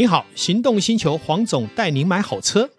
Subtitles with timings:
[0.00, 2.70] 你好，行动星球黄总带您买好车。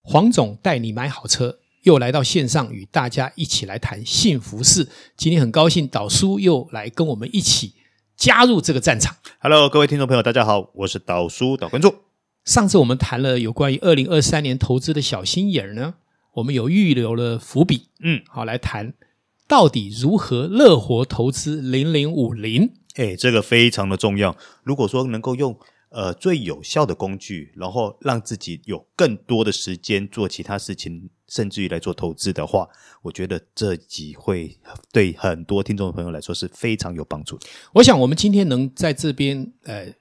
[0.00, 4.88] 黄总带你买好车，又来到线上与大家一起来谈幸福事。
[5.14, 7.74] 今天很高兴导叔又来跟我们一起
[8.16, 9.14] 加入这个战场。
[9.40, 11.94] Hello，各位听众朋友，大家好，我是导叔导观众。
[12.46, 15.96] 上次我们谈了有关于二零二三年投资的小心眼呢，
[16.36, 18.94] 我们有预留了伏笔，嗯，好来谈。
[19.46, 22.72] 到底如何乐活投资零零五零？
[22.94, 24.36] 哎，这个非常的重要。
[24.62, 25.58] 如果说能够用
[25.90, 32.68] 呃最有效的工具，然后让自己有更多的时间做其他事情，甚至于来做投资的话，
[33.02, 34.56] 我觉得这集会
[34.92, 37.46] 对很多听众朋友来说是非常有帮助的。
[37.74, 39.94] 我想我们今天能在这边呃。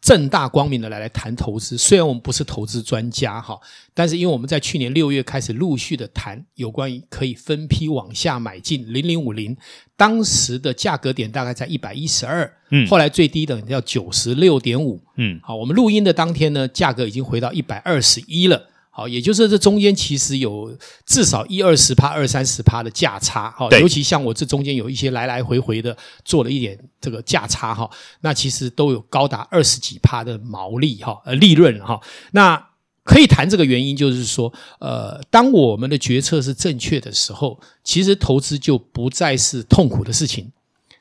[0.00, 3.58] 正大光明的来来谈投资，虽然我们不是投资专家哈，
[3.92, 9.56] 但是因为我们在去年六月开始陆续的谈有关于可以分批往下买进零零五零，
[9.96, 18.68] 当时的价格点大概在一百一十二，嗯，后来最低的要九十六点五，嗯，好，我们录音的当天呢，价格已经回到一百二十一了。
[18.98, 27.88] 好，也就是这中间其实有至少一二十趴、二三十趴的价差，哈，尤其像我这中间有一些来来回回的做了一点这个价差，哈，
[28.22, 32.00] 那其实都有高达二十几趴的毛利，哈，呃，利润，哈，
[32.32, 32.60] 那
[33.04, 40.50] 可以谈这个原因，就是说，呃，当我们的决策是正确的时候，其实投资就不再是痛苦的事情。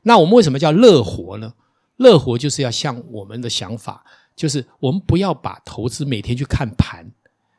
[0.03, 1.51] 那我们为什么叫乐活呢？
[1.95, 7.03] 乐活就是要像我们的想法，就是我们不要把投资每天去看盘。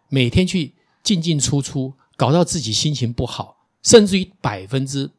[0.08, 5.10] 每天去进进出出，搞到自己心情不好，甚至于百分之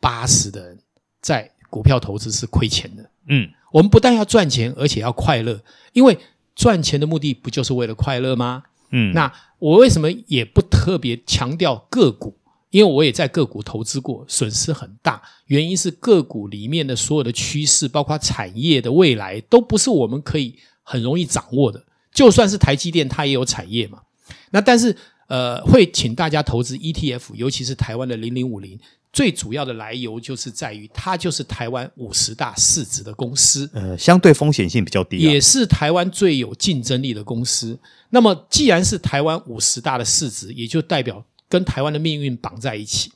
[0.00, 0.78] 八十的人
[1.20, 3.10] 在股票投资是亏钱的。
[3.28, 6.18] 嗯，我们不但要赚钱，而且要快乐，因为
[6.54, 8.62] 赚钱的目的不就是为了快乐吗？
[8.90, 12.34] 嗯，那我为什么也不特别强调个股？
[12.70, 15.22] 因为我也在个股投资过，损失很大。
[15.46, 21.82] 原因是个股里面的所有的趋势，包括产业的未来，都不是我们可以很容易掌握的。
[22.12, 24.02] 就算是台积电，它也有产业嘛。
[24.50, 24.94] 那但是，
[25.28, 28.78] 呃，会请大家投资 ETF，尤其是台湾的零零五零，
[29.12, 37.78] 最主要的来由就是在于它就是台湾五十大市值的公司，呃，相对风险性比较低，也是台湾最有竞争力的公司。
[38.10, 43.12] 那么，既然是台湾五十大的市值，也就代表跟台湾的命运绑在一起。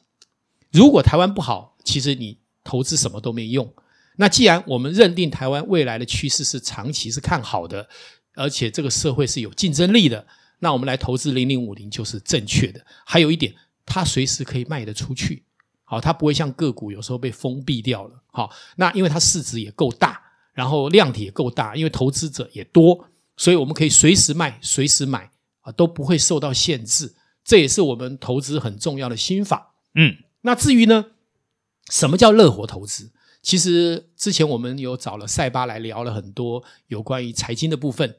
[0.71, 3.73] 如果台湾不好，其实你投资什么都没用。
[4.17, 7.89] 那既然我们认定台湾未来的趋势是长期是看好的，
[8.35, 10.27] 而且这个社会是有竞争力的。
[10.63, 12.87] 那我们来投资零零五零就是正确的。
[13.05, 13.53] 还有一点，
[13.85, 15.43] 它随时可以卖得出去，
[15.83, 27.17] 好，它不会像个股有时候被封闭掉了，好，那因为它市值也够大，然后量体也够大，因为投资者也多，所以我们可以随时卖，随时买啊，都不会受到限制。
[27.45, 29.75] 这也是我们投资很重要的心法。
[29.97, 31.07] 嗯，那至于呢，
[31.91, 33.11] 什么叫乐活投资？
[33.43, 38.19] 其实之前我们有找了塞巴来聊了很多有关于财经的部分。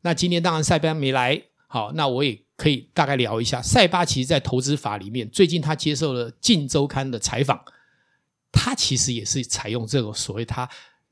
[0.00, 1.44] 那今天当然塞巴没来。
[1.74, 3.60] 好，那我也可以大概聊一下。
[3.60, 7.60] 塞巴其实，在投资法里面，最近他接受了《镜周刊》的采访，
[8.52, 10.70] 他其实也是采用这个所谓他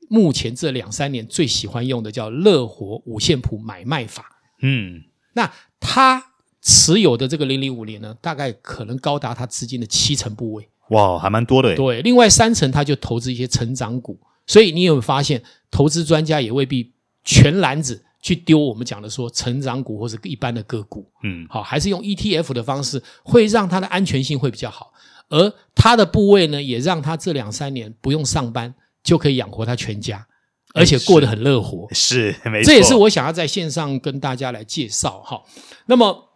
[0.09, 4.39] 目前这两三年最喜欢用的叫“乐活五线谱买卖法”。
[4.63, 5.03] 嗯，
[5.33, 6.31] 那他
[6.61, 10.69] 持有的这个零零五年呢，大概可能高达他资金的七成部位。
[10.91, 11.75] 哇，还蛮多的。
[11.75, 14.17] 对，另外三成他就投资一些成长股。
[14.47, 16.93] 所以你有没有发现，投资专家也未必
[17.25, 18.05] 全篮子。
[18.23, 24.93] 去丢我们讲的说成长股或者一般的个股，嗯，好，还是用 ETF 的方式，会让它的安全性会比较好，
[25.27, 28.73] 而它的部位呢，也让它这两三年不用上班
[29.03, 30.25] 就可以养活他全家，
[30.73, 35.43] 而且过得很乐活，是，是没错，这也是我想要在线上跟大家来介绍哈。
[35.87, 36.29] 那么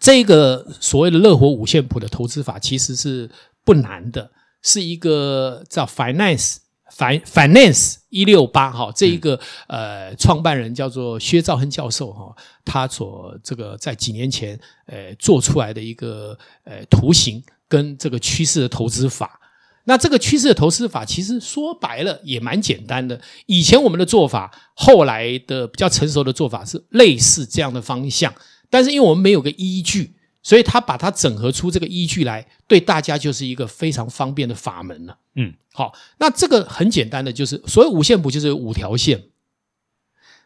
[0.00, 3.30] 这个所谓的乐活五线谱的投资法其实是
[3.62, 4.30] 不难的，
[4.62, 6.56] 是一个叫 Finance。
[6.96, 19.40] Finance 一六八哈，这一个呃创办人叫做薛兆恒教授哈，他所这个在几年前呃做出来的一个呃图形跟这个趋势的投资法。
[19.84, 23.20] 那这个趋势的投资法其实说白了也蛮简单的。
[23.46, 28.32] 以前我们的做法，后来的比较成熟的做法是类似这样的方向，
[28.70, 30.14] 但是因为我们没有个依据。
[30.42, 35.16] 所以他把它整合出这个依据来，对大家就是一个非常方便的法门了。
[35.36, 39.22] 嗯，好，那这个很简单的，就是所谓五线谱就是有五条线，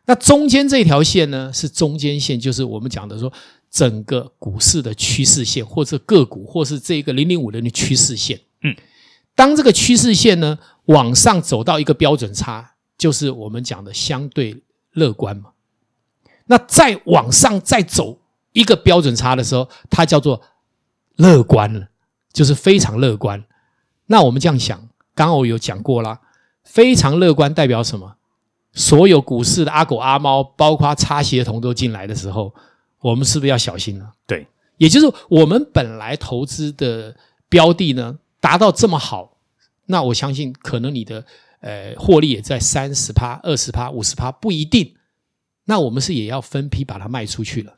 [0.05, 3.33] 那中间这条线呢是中间线，就是我们讲的说
[3.71, 8.39] 整个股市的趋势线，或者个股，或是这个零零五零的趋势线。
[8.61, 8.77] 嗯，
[9.35, 14.63] 当这个趋势线呢往上走到一个标准差，就是我们讲的相对
[14.93, 15.53] 乐观嘛。
[16.45, 18.21] 那再往上再走。
[18.57, 20.41] 一个标准差的时候，它叫做
[21.17, 21.89] 乐观了，
[22.33, 23.45] 就是非常乐观。
[24.07, 24.79] 那我们这样想，
[25.15, 26.21] 刚刚我有讲过啦，
[26.65, 28.17] 非常乐观代表什么？
[28.73, 32.55] 所有股市的阿狗阿猫，包括擦鞋童都进来的时候，
[33.01, 34.13] 我们是不是要小心了？
[34.27, 34.47] 对，
[34.79, 37.15] 也就是我们本来投资的
[37.51, 39.37] 标的呢，达到这么好，
[39.85, 41.25] 那我相信可能你的
[41.61, 44.95] 呃获利也在三十趴、二十趴、五十趴不一定。
[45.65, 47.75] 那我们是也要分批把它卖出去了。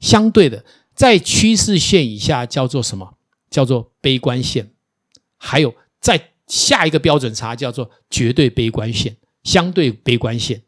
[0.00, 0.64] 相对的，
[0.94, 3.14] 在趋势线以下叫做什么？
[3.50, 4.70] 叫做悲观线。
[5.36, 9.16] 还有在下一个标准差叫做绝对悲观线。
[9.44, 10.60] 相对悲观线，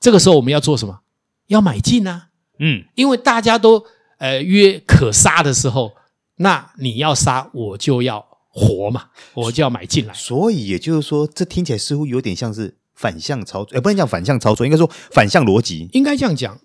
[0.00, 1.00] 这个时候我们要做什么？
[1.48, 2.28] 要买进啊！
[2.58, 3.84] 嗯，因为大家都
[4.16, 5.92] 呃约可杀的时候，
[6.36, 10.14] 那你要杀，我就要活嘛，我就要买进来。
[10.14, 15.90] 所以也就是说，这听起来似乎有点像是反向操作，也不能讲反向操作，应该说反向逻辑。
[15.92, 16.58] 应该这样讲，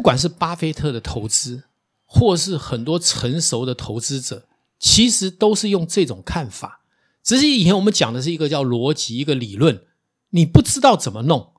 [0.00, 1.64] 不管是巴菲特的投资，
[2.06, 4.48] 或是很多成熟的投资者，
[4.78, 6.80] 其实都是用这种看法。
[7.22, 9.82] 只是以前我们讲的是一个叫逻辑，一个理论。
[10.30, 11.52] 你不知道怎么弄，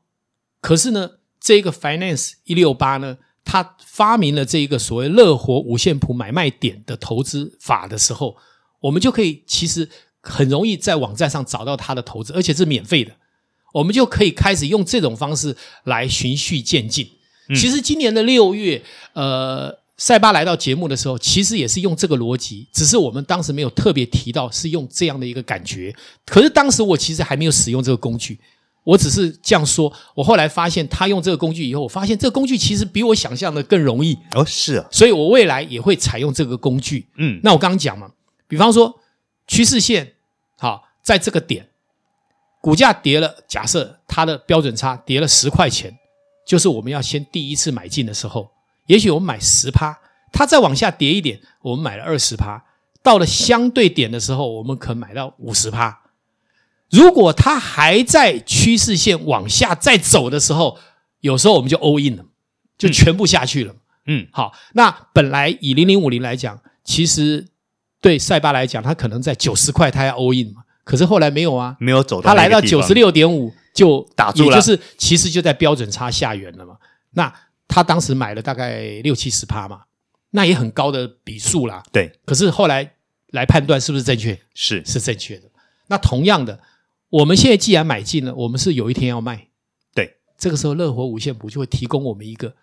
[0.59, 8.37] 可是呢，这个 Finance 一六八呢，他发明了这一个所谓乐活五线谱买卖点的投资法的时候，
[8.79, 9.87] 我们就可以其实
[10.19, 13.17] 很容易在网站上找到他的投资，而且是免费的，
[13.75, 17.11] 我们就可以开始用这种方式来循序渐进。
[17.51, 18.81] 嗯、其实今年的六月，
[19.13, 19.79] 呃。
[19.97, 25.95] 塞巴来到节目的时候，其实也是用这个逻辑，只是我们当时没有特别提到是用这样的一个感觉。
[26.25, 28.39] 可是当时我其实还没有使用这个工具，
[28.83, 29.93] 我只是这样说。
[30.15, 34.17] 我后来发现他用这个工具以后，我发现这个工具其实比我想象的更容易。
[34.33, 37.05] 哦，是啊，所以我未来也会采用这个工具。
[37.17, 38.09] 嗯，那我刚刚讲嘛，
[38.47, 38.99] 比方说
[39.45, 40.13] 趋势线，
[40.57, 41.67] 好，在这个点，
[42.59, 45.95] 股价跌了，假设它的标准差跌了十块钱，
[46.51, 48.51] 就是我们要先第一次买进的时候。
[48.87, 49.97] 也许我们买十趴，
[50.33, 52.61] 它再往下跌一点，我们买了二十趴。
[53.01, 56.01] 到了相对点的时候，我们可买到五十趴。
[56.89, 60.77] 如果它还在趋势线往下再走的时候，
[61.21, 62.25] 有时候我们就 all in 了，
[62.77, 63.73] 就全部下去了。
[64.07, 67.47] 嗯，好，那本来以零零五零来讲，其实
[68.01, 70.63] 对塞巴来讲，它可能在九十块，它要 all in 嘛。
[70.83, 76.77] 可是后来没有啊，没有走到，它来到九十六点五就打住了，也就是其实就在标准差下缘了嘛。
[77.11, 77.33] 那
[77.67, 79.83] 他当时买了大概六七十趴嘛，
[80.31, 81.83] 那也很高的笔数啦。
[81.91, 82.93] 对，可是后来
[83.27, 84.39] 来判断是不是正确？
[84.53, 85.49] 是是正确的。
[85.87, 86.59] 那同样的，
[87.09, 89.47] 我们现在既然买进了，我们是有一天要卖。
[89.93, 92.55] 对，这个时候乐活五线谱就会提供我们一个，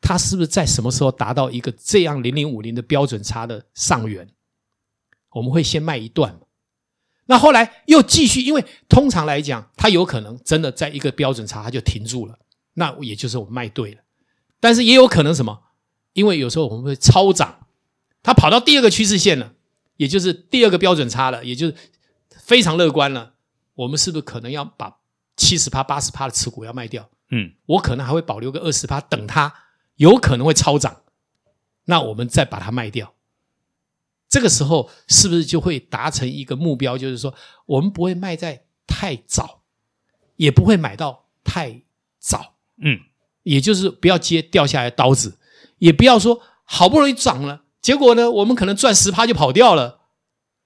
[0.00, 4.28] 它是不是在什么时候达到一个这样零零五零的标准差的上缘？
[5.32, 6.38] 我们会先卖一段，
[7.30, 12.38] 那后来又继续，因为通常来讲，它有可能真的在一个标准差，它就停住了，
[12.72, 13.98] 那也就是我们卖对了。
[14.60, 15.60] 但是也有可能什么？
[16.14, 17.66] 因为有时候我们会超涨，
[18.22, 19.52] 它跑到第二个趋势线了，
[19.98, 21.74] 也就是第二个标准差了，也就是
[22.30, 23.34] 非常乐观了。
[23.74, 24.96] 我们是不是可能要把
[25.36, 27.10] 七十趴、八十趴的持股要卖掉？
[27.30, 29.52] 嗯，我可能还会保留个二十趴，等它
[29.96, 31.02] 有可能会超涨，
[31.84, 33.12] 那我们再把它卖掉。
[34.28, 36.98] 这个时候是不是就会达成一个目标？
[36.98, 37.34] 就是说，
[37.66, 39.62] 我们不会卖在太早，
[40.36, 41.82] 也不会买到太
[42.18, 42.54] 早。
[42.82, 43.00] 嗯。
[43.44, 45.38] 也就是不要接掉下来的刀子，
[45.78, 50.00] 也不要说好不容易涨了，结果呢，我们可能赚十趴就跑掉了。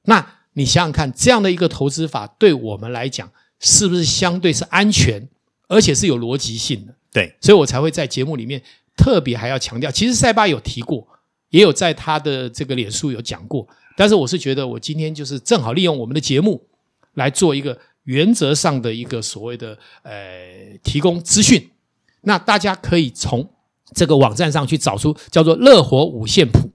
[0.06, 5.28] 那你想想看，这样的一个投资法对我们来讲，是不是相对是安全，
[5.68, 6.96] 而且是有逻辑性的？
[7.12, 8.60] 对，所以我才会在节目里面
[8.96, 9.88] 特别还要强调。
[9.88, 11.06] 其实塞巴有提过，
[11.52, 16.66] 也有在他的这个脸书有讲过，但是我是觉得我今天就是正好利用我们的节目
[17.14, 20.12] 来做一个原则上的一个所谓的呃
[20.82, 21.70] 提供资讯。
[22.22, 23.48] 那大家可以从
[23.94, 26.70] 这个网站上去找出叫做“乐活五线谱”，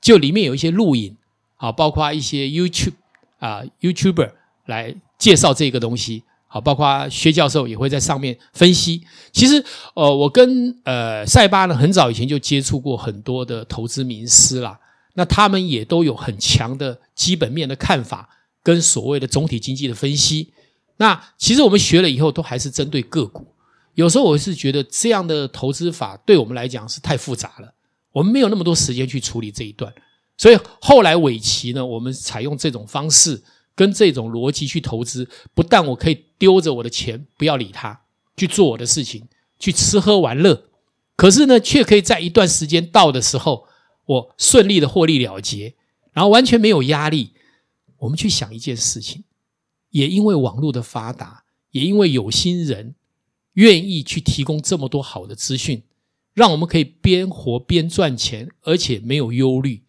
[0.00, 1.16] 就里面有一些录影，
[1.56, 2.94] 啊，包括一些 YouTube
[3.38, 4.30] 啊 YouTuber
[4.66, 6.22] 来介绍这个东西，
[6.52, 9.02] 好，包括薛教授也会在上面分析。
[9.32, 14.78] 其实，呃，我跟呃塞巴呢很早以前就接触过很多的投资名师啦，
[15.14, 18.28] 那他们也都有很强的基本面的看法
[18.62, 20.52] 跟所谓的总体经济的分析。
[20.98, 23.46] 那其实我们学了以后，都还是针对个股。
[23.94, 27.72] 有时候我是觉得这样的投资法对我们来讲是太复杂了，
[28.12, 29.90] 我们没有那么多时间去处理这一段，
[30.36, 33.42] 所以后来尾期呢，我们采用这种方式
[33.74, 38.02] 跟这种逻辑去投资，不但我可以丢着我的钱不要理它，
[38.36, 39.24] 去做我的事情，
[39.58, 40.64] 去吃喝玩乐，
[41.16, 43.66] 可是呢，却可以在一段时间到的时候，
[44.06, 45.74] 我顺利的获利了结，
[46.12, 47.32] 然后完全没有压力。
[47.98, 49.24] 我们去想一件事情，
[49.90, 52.94] 也因为网络的发达，也因为有心人。
[53.56, 55.82] 愿意去提供这么多好的资讯，
[56.32, 59.82] 让我们可以边活边赚钱，而且没有忧虑，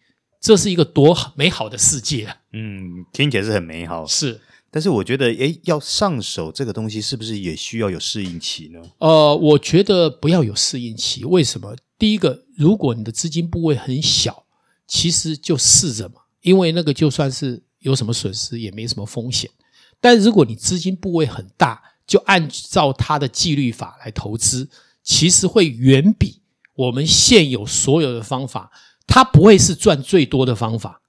[0.44, 2.36] 这是一个多美好的世界啊！
[2.52, 4.06] 嗯，听起来是很美好。
[4.06, 4.38] 是，
[4.70, 8.78] 但是我觉得，诶，要上手这个东西，是不是也需要有适应期呢？
[8.98, 11.24] 呃，我觉得不要有适应期。
[11.24, 11.74] 为什么？
[11.98, 14.44] 第一个，如果你的资金部位很小，
[14.86, 19.50] 其实就试着嘛，因为那个就算是有什么损失，也没什么风险。
[19.98, 24.68] 但如果你资金部位很大，就按照它的纪律法来投资，
[25.02, 26.42] 其实会远比
[26.74, 28.70] 我们现有所有的方法，
[29.06, 31.00] 它不会是赚最多的方法。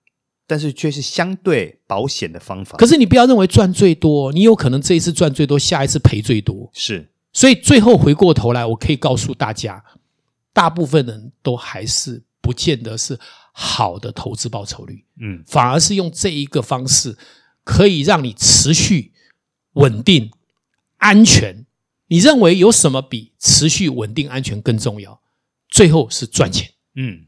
[0.47, 2.77] 但是却是相对保险的方法。
[2.77, 6.69] 可是你不要认为赚最多，你有可能这一次赚最多，下一次赔最多。
[6.71, 9.83] 是，所以最后回过头来，我可以告诉大家，
[10.53, 13.19] 大部分人都还是不见得是
[13.53, 15.03] 好的投资报酬率。
[15.19, 17.17] 嗯，反而是用这一个方式，
[17.63, 19.13] 可以让你持续
[19.73, 20.29] 稳定、
[20.97, 21.65] 安全。
[22.09, 25.19] 你认为有什么比持续稳定、安全更重要？
[25.69, 26.69] 最后是赚钱。
[26.93, 27.25] 嗯。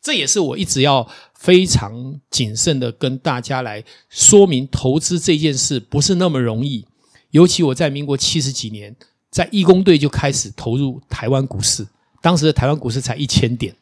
[0.00, 6.86] 这也是我一直要非常谨慎的跟大家来说明，投资这件事不是那么容易。
[7.30, 8.94] 尤其我在民国七十几年，
[9.30, 11.86] 在义工队就开始投入台湾股市，
[12.22, 13.74] 当时的台湾股市才一千点，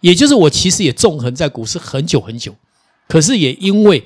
[0.00, 2.54] 也就是我其实也纵横在股市很久很久，
[3.06, 4.04] 可是也因为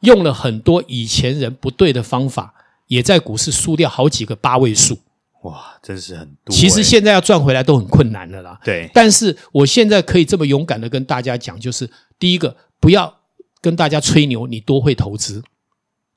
[0.00, 2.52] 用了很多以前人不对的方法，
[2.88, 4.98] 也在股市输掉好几个八位数。
[5.46, 6.54] 哇，真是很多。
[6.54, 8.60] 其实现在要赚回来都很困难了啦。
[8.64, 11.88] 对，但是我现在可以这么勇敢的跟大家讲，就是
[12.18, 13.20] 第一个，不要
[13.60, 15.44] 跟大家吹牛，你多会投资，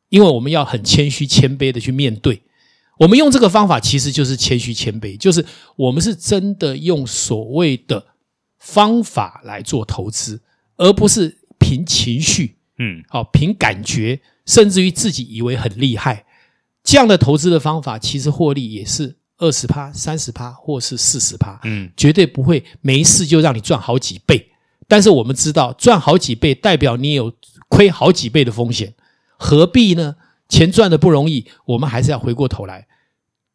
[0.10, 2.42] 因为我们要很谦虚、谦卑的去面对。
[2.98, 5.46] 我们用这个方法，其实就是谦虚、谦卑，就是
[5.76, 8.08] 我们是真的用所谓的
[8.58, 10.42] 方法来做投资，
[10.78, 16.26] 而不是凭情绪，嗯，好，凭感觉，甚至于自己以为很厉害。
[16.84, 19.19] 这样的投资的方法，其实获利也是。
[19.40, 24.52] 二十趴、三十趴，或是四十趴，嗯，绝对不会没事就让你赚好几倍。
[24.88, 27.34] 但是我们知道，赚好几倍代表你有
[27.68, 28.94] 亏好几倍的风险，
[29.38, 30.16] 何必呢？
[30.48, 32.88] 钱赚的不容易，我们还是要回过头来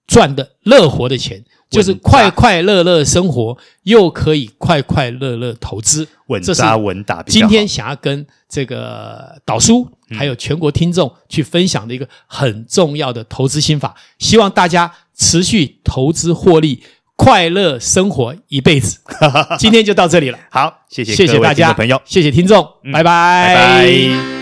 [0.07, 7.23] 赚的乐活的钱，就是快快乐乐生活，又可以快快乐乐投资，稳扎稳打。
[7.23, 14.93] 今天想要跟这个导叔还有全国听众去分享的一个很重要的投资心法，希望大家。
[15.17, 16.83] 持续投资获利，
[17.15, 18.99] 快乐生活一辈子。
[19.61, 20.39] 今天就到这里了。
[20.51, 23.55] 好，谢谢谢谢大家，朋友，谢谢听众，嗯、拜拜。
[23.55, 24.34] 拜拜。